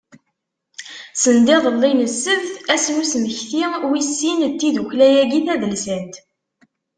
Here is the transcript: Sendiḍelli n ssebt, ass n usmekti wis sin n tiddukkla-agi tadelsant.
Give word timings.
Sendiḍelli 1.21 1.91
n 1.93 1.99
ssebt, 2.13 2.53
ass 2.73 2.85
n 2.89 2.99
usmekti 3.01 3.63
wis 3.89 4.09
sin 4.19 4.39
n 4.51 4.51
tiddukkla-agi 4.59 5.39
tadelsant. 5.45 6.15